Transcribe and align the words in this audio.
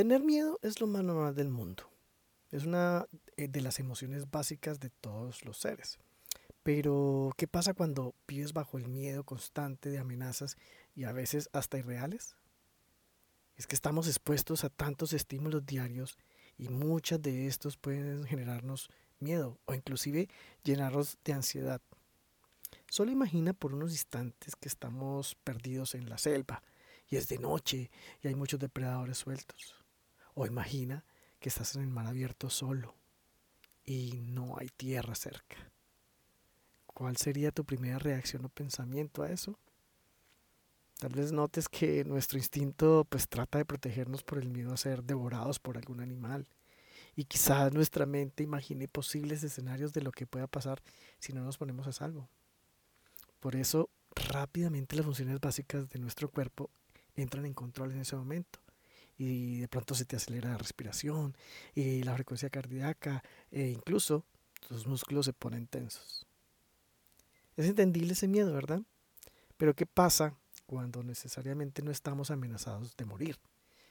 Tener 0.00 0.22
miedo 0.22 0.58
es 0.62 0.80
lo 0.80 0.86
más 0.86 1.04
normal 1.04 1.34
del 1.34 1.50
mundo. 1.50 1.90
Es 2.50 2.64
una 2.64 3.06
eh, 3.36 3.48
de 3.48 3.60
las 3.60 3.78
emociones 3.78 4.30
básicas 4.30 4.80
de 4.80 4.88
todos 4.88 5.44
los 5.44 5.58
seres. 5.58 5.98
Pero, 6.62 7.32
¿qué 7.36 7.46
pasa 7.46 7.74
cuando 7.74 8.14
vives 8.26 8.54
bajo 8.54 8.78
el 8.78 8.88
miedo 8.88 9.24
constante 9.24 9.90
de 9.90 9.98
amenazas 9.98 10.56
y 10.94 11.04
a 11.04 11.12
veces 11.12 11.50
hasta 11.52 11.76
irreales? 11.76 12.34
Es 13.56 13.66
que 13.66 13.74
estamos 13.74 14.06
expuestos 14.08 14.64
a 14.64 14.70
tantos 14.70 15.12
estímulos 15.12 15.66
diarios 15.66 16.16
y 16.56 16.68
muchos 16.70 17.20
de 17.20 17.46
estos 17.46 17.76
pueden 17.76 18.24
generarnos 18.24 18.88
miedo 19.20 19.58
o 19.66 19.74
inclusive 19.74 20.28
llenarnos 20.64 21.18
de 21.24 21.32
ansiedad. 21.32 21.80
Solo 22.88 23.12
imagina 23.12 23.52
por 23.52 23.74
unos 23.74 23.92
instantes 23.92 24.56
que 24.56 24.68
estamos 24.68 25.36
perdidos 25.44 25.94
en 25.94 26.08
la 26.08 26.18
selva 26.18 26.62
y 27.08 27.16
es 27.16 27.28
de 27.28 27.38
noche 27.38 27.90
y 28.22 28.28
hay 28.28 28.34
muchos 28.34 28.58
depredadores 28.58 29.18
sueltos. 29.18 29.76
O 30.34 30.46
imagina 30.46 31.04
que 31.38 31.48
estás 31.48 31.74
en 31.76 31.82
el 31.82 31.88
mar 31.88 32.06
abierto 32.06 32.50
solo 32.50 32.94
y 33.84 34.20
no 34.20 34.56
hay 34.58 34.68
tierra 34.68 35.14
cerca. 35.14 35.70
¿Cuál 36.86 37.16
sería 37.16 37.50
tu 37.50 37.64
primera 37.64 37.98
reacción 37.98 38.44
o 38.44 38.48
pensamiento 38.48 39.22
a 39.22 39.30
eso? 39.30 39.58
Tal 40.98 41.12
vez 41.12 41.32
notes 41.32 41.68
que 41.68 42.04
nuestro 42.04 42.38
instinto 42.38 43.06
pues 43.08 43.26
trata 43.26 43.56
de 43.58 43.64
protegernos 43.64 44.22
por 44.22 44.38
el 44.38 44.50
miedo 44.50 44.72
a 44.74 44.76
ser 44.76 45.02
devorados 45.02 45.58
por 45.58 45.78
algún 45.78 46.00
animal. 46.00 46.46
Y 47.16 47.24
quizás 47.24 47.72
nuestra 47.72 48.06
mente 48.06 48.42
imagine 48.42 48.88
posibles 48.88 49.42
escenarios 49.42 49.92
de 49.92 50.02
lo 50.02 50.12
que 50.12 50.26
pueda 50.26 50.46
pasar 50.46 50.82
si 51.18 51.32
no 51.32 51.42
nos 51.42 51.58
ponemos 51.58 51.86
a 51.86 51.92
salvo. 51.92 52.28
Por 53.40 53.56
eso, 53.56 53.90
rápidamente 54.14 54.96
las 54.96 55.04
funciones 55.04 55.40
básicas 55.40 55.88
de 55.90 55.98
nuestro 55.98 56.30
cuerpo 56.30 56.70
entran 57.16 57.46
en 57.46 57.54
control 57.54 57.92
en 57.92 58.00
ese 58.00 58.16
momento 58.16 58.60
y 59.18 59.58
de 59.60 59.68
pronto 59.68 59.94
se 59.94 60.04
te 60.04 60.16
acelera 60.16 60.50
la 60.50 60.58
respiración 60.58 61.36
y 61.74 62.02
la 62.02 62.14
frecuencia 62.14 62.48
cardíaca 62.48 63.22
e 63.50 63.68
incluso 63.68 64.24
tus 64.66 64.86
músculos 64.86 65.26
se 65.26 65.32
ponen 65.32 65.66
tensos. 65.66 66.26
Es 67.56 67.66
entendible 67.66 68.12
ese 68.12 68.28
miedo, 68.28 68.52
¿verdad? 68.54 68.82
Pero 69.56 69.74
¿qué 69.74 69.84
pasa 69.84 70.34
cuando 70.66 71.02
necesariamente 71.02 71.82
no 71.82 71.90
estamos 71.90 72.30
amenazados 72.30 72.96
de 72.96 73.04
morir, 73.04 73.38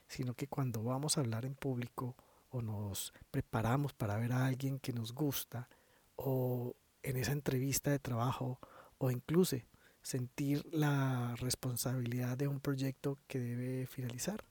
sino 0.07 0.33
que 0.33 0.47
cuando 0.47 0.81
vamos 0.81 1.17
a 1.17 1.21
hablar 1.21 1.45
en 1.45 1.53
público 1.53 2.15
o 2.49 2.61
nos 2.61 3.13
preparamos 3.31 3.93
para 3.93 4.17
ver 4.17 4.31
a 4.31 4.45
alguien 4.45 4.79
que 4.79 4.93
nos 4.93 5.13
gusta 5.13 5.69
o 6.15 6.75
en 7.03 7.17
esa 7.17 7.31
entrevista 7.31 7.91
de 7.91 7.99
trabajo 7.99 8.59
o 8.97 9.11
incluso 9.11 9.57
sentir 10.01 10.65
la 10.71 11.35
responsabilidad 11.37 12.37
de 12.37 12.47
un 12.47 12.59
proyecto 12.59 13.17
que 13.27 13.39
debe 13.39 13.85
finalizar? 13.85 14.43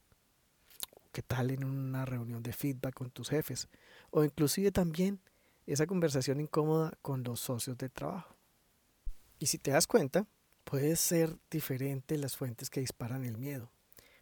¿Qué 1.13 1.23
tal 1.23 1.51
en 1.51 1.65
una 1.65 2.05
reunión 2.05 2.43
de 2.43 2.53
feedback 2.53 2.95
con 2.95 3.11
tus 3.11 3.31
jefes? 3.31 3.69
O 4.11 4.25
inclusive 4.25 4.71
también 4.71 5.21
esa 5.67 5.87
conversación 5.87 6.41
incómoda 6.41 6.93
con 7.03 7.23
los 7.25 7.41
socios 7.41 7.77
de 7.77 7.89
trabajo. 7.89 8.37
Y 9.39 9.47
si 9.47 9.59
te 9.59 9.71
das 9.71 9.87
cuenta, 9.87 10.27
puede 10.65 10.97
ser 10.97 11.37
diferente 11.51 12.17
las 12.19 12.37
fuentes 12.37 12.71
que 12.71 12.81
disparan 12.81 13.25
el 13.25 13.37
miedo, 13.37 13.71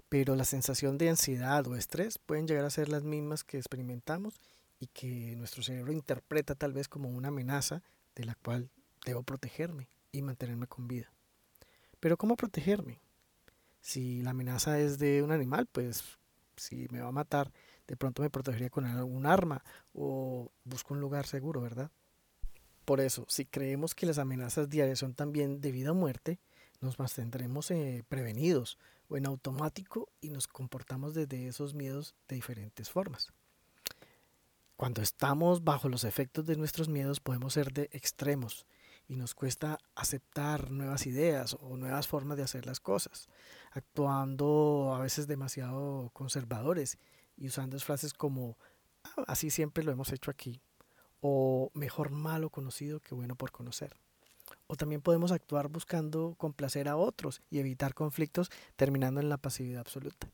pero 0.08 0.36
la 0.36 0.44
sensación 0.44 0.98
de 0.98 1.10
ansiedad 1.10 1.66
o 1.66 1.76
estrés 1.76 2.18
pueden 2.18 2.46
llegar 2.46 2.64
a 2.64 2.70
ser 2.70 2.88
las 2.88 3.02
mismas 3.02 3.44
que 3.44 3.58
experimentamos 3.58 4.40
y 4.78 4.86
que 4.88 5.34
nuestro 5.36 5.62
cerebro 5.62 5.92
interpreta 5.92 6.54
tal 6.54 6.72
vez 6.72 6.88
como 6.88 7.08
una 7.08 7.28
amenaza 7.28 7.82
de 8.14 8.24
la 8.24 8.34
cual 8.34 8.70
debo 9.04 9.22
protegerme 9.22 9.88
y 10.12 10.22
mantenerme 10.22 10.66
con 10.66 10.86
vida. 10.88 11.10
Pero 12.00 12.16
¿cómo 12.16 12.36
protegerme? 12.36 13.00
Si 13.80 14.22
la 14.22 14.30
amenaza 14.30 14.78
es 14.78 14.98
de 14.98 15.22
un 15.22 15.32
animal, 15.32 15.66
pues 15.66 16.18
si 16.56 16.86
me 16.90 17.00
va 17.00 17.08
a 17.08 17.12
matar, 17.12 17.52
de 17.86 17.96
pronto 17.96 18.22
me 18.22 18.30
protegería 18.30 18.70
con 18.70 18.84
algún 18.84 19.26
arma 19.26 19.62
o 19.92 20.50
busco 20.64 20.94
un 20.94 21.00
lugar 21.00 21.26
seguro, 21.26 21.60
¿verdad? 21.60 21.90
Por 22.84 23.00
eso, 23.00 23.24
si 23.28 23.44
creemos 23.44 23.94
que 23.94 24.06
las 24.06 24.18
amenazas 24.18 24.68
diarias 24.68 24.98
son 24.98 25.14
también 25.14 25.60
de 25.60 25.72
vida 25.72 25.92
o 25.92 25.94
muerte, 25.94 26.38
nos 26.80 26.98
mantendremos 26.98 27.70
eh, 27.70 28.04
prevenidos 28.08 28.78
o 29.08 29.16
en 29.16 29.26
automático 29.26 30.08
y 30.20 30.30
nos 30.30 30.46
comportamos 30.46 31.14
desde 31.14 31.48
esos 31.48 31.74
miedos 31.74 32.14
de 32.28 32.36
diferentes 32.36 32.90
formas. 32.90 33.32
Cuando 34.76 35.00
estamos 35.00 35.64
bajo 35.64 35.88
los 35.88 36.04
efectos 36.04 36.44
de 36.44 36.56
nuestros 36.56 36.88
miedos 36.88 37.20
podemos 37.20 37.54
ser 37.54 37.72
de 37.72 37.88
extremos 37.92 38.66
y 39.08 39.16
nos 39.16 39.34
cuesta 39.34 39.78
aceptar 39.94 40.70
nuevas 40.70 41.06
ideas 41.06 41.56
o 41.60 41.76
nuevas 41.76 42.08
formas 42.08 42.36
de 42.36 42.42
hacer 42.42 42.66
las 42.66 42.80
cosas, 42.80 43.28
actuando 43.72 44.92
a 44.94 45.00
veces 45.00 45.26
demasiado 45.26 46.10
conservadores 46.12 46.98
y 47.36 47.46
usando 47.46 47.78
frases 47.78 48.12
como 48.12 48.58
ah, 49.04 49.24
así 49.28 49.50
siempre 49.50 49.84
lo 49.84 49.92
hemos 49.92 50.12
hecho 50.12 50.30
aquí 50.30 50.60
o 51.20 51.70
mejor 51.74 52.10
malo 52.10 52.50
conocido 52.50 53.00
que 53.00 53.14
bueno 53.14 53.36
por 53.36 53.52
conocer. 53.52 53.96
O 54.66 54.76
también 54.76 55.00
podemos 55.00 55.32
actuar 55.32 55.68
buscando 55.68 56.34
complacer 56.38 56.88
a 56.88 56.96
otros 56.96 57.42
y 57.50 57.58
evitar 57.58 57.94
conflictos 57.94 58.50
terminando 58.76 59.20
en 59.20 59.28
la 59.28 59.38
pasividad 59.38 59.80
absoluta. 59.80 60.28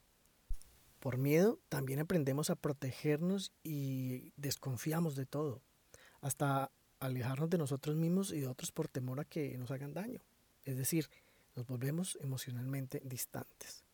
Por 1.01 1.19
miedo 1.19 1.59
también 1.69 1.99
aprendemos 1.99 2.49
a 2.49 2.55
protegernos 2.55 3.53
y 3.63 4.33
desconfiamos 4.37 5.17
de 5.17 5.27
todo, 5.27 5.61
hasta 6.21 6.71
alejarnos 7.01 7.51
de 7.51 7.59
nosotros 7.59 7.97
mismos 7.97 8.33
y 8.33 8.41
de 8.41 8.47
otros 8.47 8.71
por 8.71 8.89
temor 8.89 9.21
a 9.21 9.25
que 9.25 9.59
nos 9.59 9.71
hagan 9.71 9.95
daño. 9.95 10.21
Es 10.65 10.77
decir, 10.77 11.11
nos 11.57 11.67
volvemos 11.67 12.17
emocionalmente 12.21 13.03
distantes. 13.05 13.85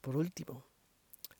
Por 0.00 0.16
último, 0.16 0.64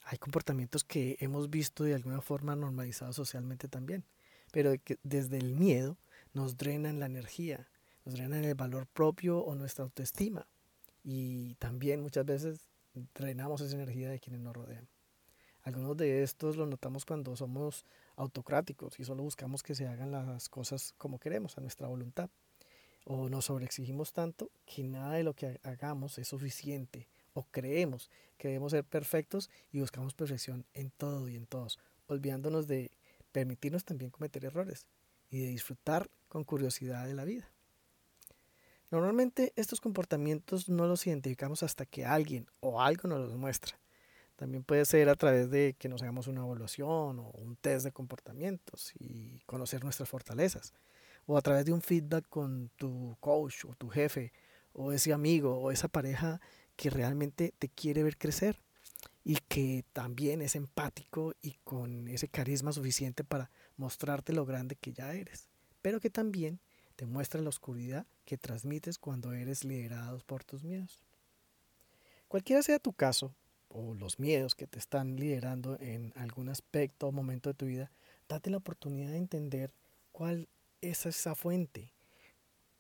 hay 0.04 0.18
comportamientos 0.18 0.84
que 0.84 1.16
hemos 1.20 1.50
visto 1.50 1.84
de 1.84 1.94
alguna 1.94 2.20
forma 2.20 2.54
normalizados 2.54 3.16
socialmente 3.16 3.68
también, 3.68 4.04
pero 4.52 4.72
que 4.84 4.98
desde 5.02 5.38
el 5.38 5.54
miedo 5.54 5.96
nos 6.32 6.56
drenan 6.56 7.00
la 7.00 7.06
energía, 7.06 7.66
nos 8.06 8.14
drenan 8.14 8.44
el 8.44 8.54
valor 8.54 8.86
propio 8.86 9.40
o 9.40 9.54
nuestra 9.54 9.84
autoestima. 9.84 10.46
Y 11.02 11.54
también 11.56 12.00
muchas 12.00 12.24
veces 12.24 12.60
drenamos 13.14 13.60
esa 13.60 13.74
energía 13.74 14.08
de 14.08 14.20
quienes 14.20 14.40
nos 14.40 14.54
rodean. 14.54 14.88
Algunos 15.62 15.96
de 15.96 16.22
estos 16.22 16.56
los 16.56 16.68
notamos 16.68 17.04
cuando 17.04 17.34
somos 17.34 17.84
autocráticos 18.14 18.98
y 19.00 19.04
solo 19.04 19.24
buscamos 19.24 19.64
que 19.64 19.74
se 19.74 19.88
hagan 19.88 20.12
las 20.12 20.48
cosas 20.48 20.94
como 20.96 21.18
queremos, 21.18 21.58
a 21.58 21.60
nuestra 21.60 21.88
voluntad. 21.88 22.30
O 23.04 23.28
nos 23.28 23.46
sobreexigimos 23.46 24.12
tanto 24.12 24.50
que 24.64 24.84
nada 24.84 25.14
de 25.14 25.24
lo 25.24 25.34
que 25.34 25.60
hagamos 25.64 26.18
es 26.18 26.28
suficiente. 26.28 27.08
O 27.34 27.44
creemos 27.50 28.10
que 28.38 28.48
debemos 28.48 28.70
ser 28.70 28.84
perfectos 28.84 29.50
y 29.72 29.80
buscamos 29.80 30.14
perfección 30.14 30.64
en 30.74 30.90
todo 30.90 31.28
y 31.28 31.34
en 31.34 31.46
todos, 31.46 31.78
olvidándonos 32.06 32.68
de 32.68 32.92
permitirnos 33.32 33.84
también 33.84 34.10
cometer 34.10 34.44
errores 34.44 34.86
y 35.28 35.40
de 35.40 35.48
disfrutar 35.48 36.08
con 36.28 36.44
curiosidad 36.44 37.06
de 37.06 37.14
la 37.14 37.24
vida. 37.24 37.50
Normalmente 38.90 39.52
estos 39.56 39.80
comportamientos 39.80 40.68
no 40.68 40.86
los 40.86 41.06
identificamos 41.06 41.62
hasta 41.62 41.86
que 41.86 42.04
alguien 42.04 42.46
o 42.60 42.80
algo 42.80 43.08
nos 43.08 43.20
los 43.20 43.36
muestra. 43.36 43.78
También 44.36 44.62
puede 44.62 44.84
ser 44.84 45.08
a 45.08 45.16
través 45.16 45.50
de 45.50 45.74
que 45.78 45.88
nos 45.88 46.02
hagamos 46.02 46.26
una 46.26 46.42
evaluación 46.42 47.18
o 47.18 47.30
un 47.34 47.56
test 47.56 47.84
de 47.84 47.92
comportamientos 47.92 48.92
y 48.98 49.40
conocer 49.46 49.82
nuestras 49.82 50.08
fortalezas. 50.08 50.74
O 51.26 51.36
a 51.36 51.42
través 51.42 51.64
de 51.64 51.72
un 51.72 51.82
feedback 51.82 52.28
con 52.28 52.70
tu 52.76 53.16
coach 53.18 53.64
o 53.64 53.74
tu 53.74 53.88
jefe 53.88 54.32
o 54.72 54.92
ese 54.92 55.12
amigo 55.12 55.58
o 55.58 55.72
esa 55.72 55.88
pareja 55.88 56.40
que 56.76 56.90
realmente 56.90 57.54
te 57.58 57.68
quiere 57.68 58.02
ver 58.02 58.18
crecer 58.18 58.62
y 59.24 59.36
que 59.48 59.84
también 59.92 60.42
es 60.42 60.54
empático 60.54 61.34
y 61.42 61.54
con 61.64 62.06
ese 62.06 62.28
carisma 62.28 62.72
suficiente 62.72 63.24
para 63.24 63.50
mostrarte 63.76 64.32
lo 64.32 64.46
grande 64.46 64.76
que 64.76 64.92
ya 64.92 65.14
eres, 65.14 65.48
pero 65.82 65.98
que 65.98 66.10
también 66.10 66.60
te 66.96 67.06
muestra 67.06 67.42
la 67.42 67.50
oscuridad 67.50 68.06
que 68.24 68.38
transmites 68.38 68.98
cuando 68.98 69.32
eres 69.34 69.64
liderado 69.64 70.18
por 70.26 70.44
tus 70.44 70.64
miedos. 70.64 71.02
Cualquiera 72.26 72.62
sea 72.62 72.78
tu 72.78 72.92
caso, 72.92 73.34
o 73.68 73.94
los 73.94 74.18
miedos 74.18 74.54
que 74.54 74.66
te 74.66 74.78
están 74.78 75.16
liderando 75.16 75.78
en 75.78 76.12
algún 76.16 76.48
aspecto 76.48 77.06
o 77.06 77.12
momento 77.12 77.50
de 77.50 77.54
tu 77.54 77.66
vida, 77.66 77.90
date 78.28 78.50
la 78.50 78.56
oportunidad 78.56 79.10
de 79.10 79.18
entender 79.18 79.72
cuál 80.12 80.48
es 80.80 81.04
esa 81.04 81.34
fuente. 81.34 81.92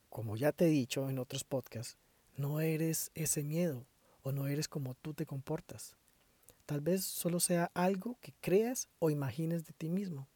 Como 0.08 0.36
ya 0.36 0.52
te 0.52 0.66
he 0.66 0.70
dicho 0.70 1.10
en 1.10 1.18
otros 1.18 1.44
podcasts, 1.44 1.98
no 2.36 2.60
eres 2.60 3.10
ese 3.14 3.42
miedo 3.42 3.86
o 4.22 4.32
no 4.32 4.46
eres 4.46 4.68
como 4.68 4.94
tú 4.94 5.12
te 5.12 5.26
comportas. 5.26 5.94
Tal 6.64 6.80
vez 6.80 7.04
solo 7.04 7.38
sea 7.38 7.70
algo 7.74 8.16
que 8.20 8.32
creas 8.40 8.88
o 8.98 9.10
imagines 9.10 9.66
de 9.66 9.74
ti 9.74 9.90
mismo 9.90 10.28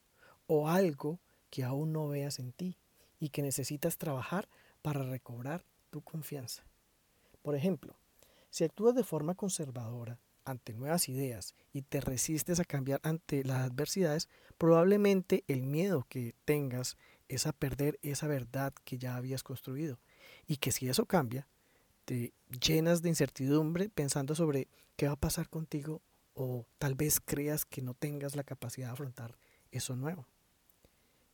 o 0.46 0.68
algo 0.68 1.18
que 1.48 1.64
aún 1.64 1.92
no 1.92 2.08
veas 2.08 2.38
en 2.38 2.52
ti 2.52 2.76
y 3.20 3.28
que 3.28 3.42
necesitas 3.42 3.98
trabajar 3.98 4.48
para 4.82 5.04
recobrar 5.04 5.64
tu 5.90 6.00
confianza. 6.00 6.64
Por 7.42 7.54
ejemplo, 7.54 7.94
si 8.50 8.64
actúas 8.64 8.96
de 8.96 9.04
forma 9.04 9.36
conservadora, 9.36 10.18
ante 10.44 10.74
nuevas 10.74 11.08
ideas 11.08 11.54
y 11.72 11.82
te 11.82 12.00
resistes 12.00 12.60
a 12.60 12.64
cambiar 12.64 13.00
ante 13.02 13.44
las 13.44 13.60
adversidades, 13.60 14.28
probablemente 14.58 15.44
el 15.48 15.62
miedo 15.62 16.06
que 16.08 16.34
tengas 16.44 16.96
es 17.28 17.46
a 17.46 17.52
perder 17.52 17.98
esa 18.02 18.26
verdad 18.26 18.72
que 18.84 18.98
ya 18.98 19.16
habías 19.16 19.42
construido. 19.42 19.98
Y 20.46 20.56
que 20.56 20.72
si 20.72 20.88
eso 20.88 21.06
cambia, 21.06 21.46
te 22.04 22.32
llenas 22.60 23.02
de 23.02 23.08
incertidumbre 23.10 23.88
pensando 23.88 24.34
sobre 24.34 24.68
qué 24.96 25.06
va 25.06 25.12
a 25.12 25.20
pasar 25.20 25.48
contigo 25.48 26.02
o 26.34 26.66
tal 26.78 26.94
vez 26.94 27.20
creas 27.20 27.64
que 27.64 27.82
no 27.82 27.94
tengas 27.94 28.34
la 28.34 28.44
capacidad 28.44 28.88
de 28.88 28.92
afrontar 28.92 29.38
eso 29.70 29.94
nuevo. 29.94 30.26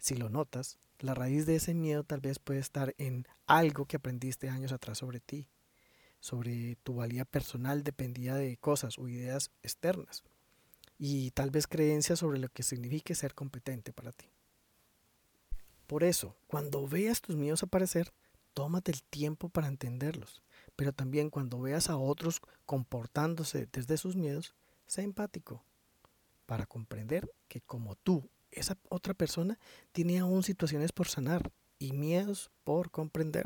Si 0.06 0.14
lo 0.14 0.28
notas, 0.30 0.78
la 1.00 1.14
raíz 1.14 1.46
de 1.46 1.56
ese 1.56 1.74
miedo 1.74 2.04
tal 2.04 2.20
vez 2.20 2.38
puede 2.38 2.60
estar 2.60 2.94
en 2.96 3.26
algo 3.48 3.86
que 3.86 3.96
aprendiste 3.96 4.48
años 4.48 4.70
atrás 4.70 4.98
sobre 4.98 5.18
ti, 5.18 5.48
sobre 6.20 6.76
tu 6.84 6.94
valía 6.94 7.24
personal 7.24 7.82
dependía 7.82 8.36
de 8.36 8.56
cosas 8.56 9.00
o 9.00 9.08
ideas 9.08 9.50
externas 9.64 10.22
y 10.96 11.32
tal 11.32 11.50
vez 11.50 11.66
creencias 11.66 12.20
sobre 12.20 12.38
lo 12.38 12.48
que 12.50 12.62
signifique 12.62 13.16
ser 13.16 13.34
competente 13.34 13.92
para 13.92 14.12
ti. 14.12 14.26
Por 15.88 16.04
eso, 16.04 16.36
cuando 16.46 16.86
veas 16.86 17.20
tus 17.20 17.34
miedos 17.34 17.64
aparecer, 17.64 18.12
tómate 18.54 18.92
el 18.92 19.02
tiempo 19.02 19.48
para 19.48 19.66
entenderlos, 19.66 20.40
pero 20.76 20.92
también 20.92 21.30
cuando 21.30 21.60
veas 21.60 21.90
a 21.90 21.96
otros 21.96 22.42
comportándose 22.64 23.66
desde 23.72 23.96
sus 23.96 24.14
miedos, 24.14 24.54
sé 24.86 25.02
empático 25.02 25.64
para 26.46 26.64
comprender 26.64 27.28
que 27.48 27.60
como 27.60 27.96
tú, 27.96 28.30
esa 28.56 28.76
otra 28.88 29.14
persona 29.14 29.58
tiene 29.92 30.18
aún 30.18 30.42
situaciones 30.42 30.90
por 30.90 31.08
sanar 31.08 31.52
y 31.78 31.92
miedos 31.92 32.50
por 32.64 32.90
comprender. 32.90 33.44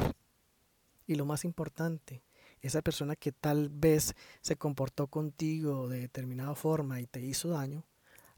Y 1.07 1.17
lo 1.17 1.27
más 1.27 1.45
importante, 1.45 2.23
esa 2.63 2.81
persona 2.81 3.17
que 3.17 3.33
tal 3.33 3.69
vez 3.69 4.15
se 4.41 4.57
comportó 4.57 5.09
contigo 5.09 5.89
de 5.89 6.01
determinada 6.01 6.55
forma 6.55 7.01
y 7.01 7.07
te 7.07 7.21
hizo 7.21 7.49
daño, 7.49 7.85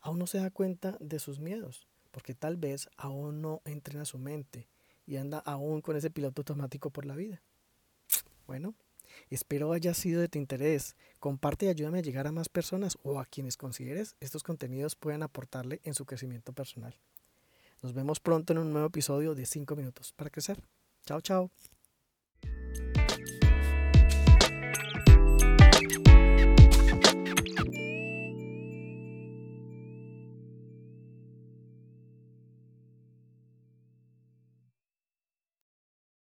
aún 0.00 0.18
no 0.18 0.26
se 0.26 0.38
da 0.38 0.50
cuenta 0.50 0.96
de 0.98 1.18
sus 1.18 1.38
miedos, 1.38 1.86
porque 2.10 2.34
tal 2.34 2.56
vez 2.56 2.88
aún 2.96 3.42
no 3.42 3.60
entrena 3.64 4.04
su 4.04 4.18
mente 4.18 4.68
y 5.06 5.16
anda 5.16 5.38
aún 5.38 5.82
con 5.82 5.96
ese 5.96 6.10
piloto 6.10 6.40
automático 6.40 6.90
por 6.90 7.04
la 7.04 7.14
vida. 7.14 7.42
Bueno, 8.46 8.74
espero 9.30 9.72
haya 9.72 9.94
sido 9.94 10.20
de 10.20 10.28
tu 10.28 10.38
interés. 10.38 10.96
Comparte 11.18 11.66
y 11.66 11.68
ayúdame 11.68 11.98
a 11.98 12.02
llegar 12.02 12.26
a 12.26 12.32
más 12.32 12.48
personas 12.48 12.98
o 13.02 13.18
a 13.18 13.26
quienes 13.26 13.56
consideres 13.56 14.16
estos 14.20 14.42
contenidos 14.42 14.96
puedan 14.96 15.22
aportarle 15.22 15.80
en 15.84 15.94
su 15.94 16.04
crecimiento 16.04 16.52
personal. 16.52 16.96
Nos 17.82 17.94
vemos 17.94 18.20
pronto 18.20 18.52
en 18.52 18.60
un 18.60 18.72
nuevo 18.72 18.88
episodio 18.88 19.34
de 19.34 19.44
5 19.44 19.74
minutos 19.76 20.12
para 20.12 20.30
crecer. 20.30 20.62
Chao, 21.04 21.20
chao. 21.20 21.50